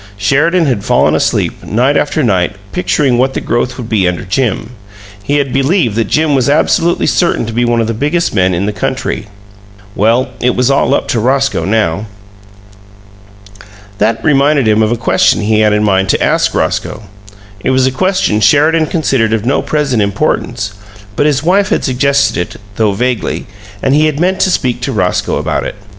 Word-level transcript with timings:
Sheridan 0.17 0.65
had 0.65 0.83
fallen 0.83 1.13
asleep, 1.13 1.63
night 1.63 1.95
after 1.95 2.23
night, 2.23 2.55
picturing 2.71 3.19
what 3.19 3.35
the 3.35 3.39
growth 3.39 3.77
would 3.77 3.87
be 3.87 4.07
under 4.07 4.23
Jim. 4.25 4.71
He 5.21 5.35
had 5.35 5.53
believed 5.53 5.95
that 5.95 6.05
Jim 6.07 6.33
was 6.33 6.49
absolutely 6.49 7.05
certain 7.05 7.45
to 7.45 7.53
be 7.53 7.65
one 7.65 7.79
of 7.79 7.85
the 7.85 7.93
biggest 7.93 8.33
men 8.33 8.55
in 8.55 8.65
the 8.65 8.71
country. 8.73 9.27
Well, 9.93 10.29
it 10.39 10.55
was 10.55 10.71
all 10.71 10.95
up 10.95 11.07
to 11.09 11.19
Roscoe 11.19 11.65
now! 11.65 12.07
That 13.99 14.23
reminded 14.25 14.67
him 14.67 14.81
of 14.81 14.91
a 14.91 14.97
question 14.97 15.41
he 15.41 15.59
had 15.59 15.71
in 15.71 15.83
mind 15.83 16.09
to 16.09 16.23
ask 16.23 16.55
Roscoe. 16.55 17.03
It 17.59 17.69
was 17.69 17.85
a 17.85 17.91
question 17.91 18.41
Sheridan 18.41 18.87
considered 18.87 19.33
of 19.33 19.45
no 19.45 19.61
present 19.61 20.01
importance, 20.01 20.73
but 21.15 21.27
his 21.27 21.43
wife 21.43 21.69
had 21.69 21.83
suggested 21.83 22.37
it 22.37 22.55
though 22.75 22.93
vaguely 22.93 23.45
and 23.83 23.93
he 23.93 24.07
had 24.07 24.19
meant 24.19 24.39
to 24.39 24.49
speak 24.49 24.81
to 24.81 24.91
Roscoe 24.93 25.35
about 25.37 25.63
it. 25.63 25.75